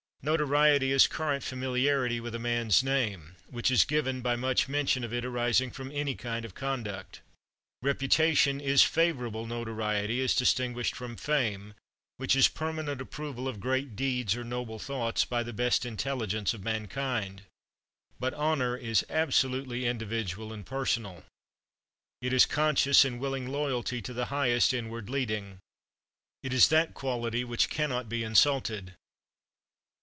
Notoriety 0.23 0.91
is 0.91 1.07
current 1.07 1.43
familiarity 1.43 2.19
with 2.19 2.35
a 2.35 2.37
man's 2.37 2.83
name, 2.83 3.37
which 3.49 3.71
is 3.71 3.83
given 3.85 4.21
by 4.21 4.35
much 4.35 4.67
mention 4.69 5.03
of 5.03 5.11
it 5.11 5.25
arising 5.25 5.71
from 5.71 5.91
any 5.91 6.13
kind 6.13 6.45
of 6.45 6.53
conduct. 6.53 7.21
Reputation 7.81 8.61
is 8.61 8.83
favorable 8.83 9.47
notoriety 9.47 10.21
as 10.21 10.35
distinguished 10.35 10.95
from 10.95 11.15
fame, 11.15 11.73
which 12.17 12.35
is 12.35 12.47
permanent 12.47 13.01
approval 13.01 13.47
of 13.47 13.59
great 13.59 13.95
deeds 13.95 14.35
or 14.35 14.43
noble 14.43 14.77
thoughts 14.77 15.25
by 15.25 15.41
the 15.41 15.53
best 15.53 15.87
intelligence 15.87 16.53
of 16.53 16.63
mankind. 16.63 17.41
But 18.19 18.35
honor 18.35 18.77
is 18.77 19.03
absolutely 19.09 19.87
individual 19.87 20.53
and 20.53 20.63
personal. 20.63 21.25
It 22.21 22.31
is 22.31 22.45
conscious 22.45 23.03
and 23.03 23.19
willing 23.19 23.47
loyalty 23.47 24.03
to 24.03 24.13
the 24.13 24.25
highest 24.25 24.71
inward 24.71 25.09
leading. 25.09 25.57
It 26.43 26.53
is 26.53 26.69
that 26.69 26.93
quality 26.93 27.43
which 27.43 27.71
cannot 27.71 28.07
be 28.07 28.23
insulted. 28.23 28.93